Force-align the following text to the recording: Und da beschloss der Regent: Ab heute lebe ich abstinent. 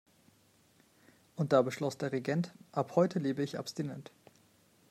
Und 1.35 1.53
da 1.53 1.61
beschloss 1.61 1.95
der 1.99 2.11
Regent: 2.11 2.51
Ab 2.71 2.95
heute 2.95 3.19
lebe 3.19 3.43
ich 3.43 3.59
abstinent. 3.59 4.09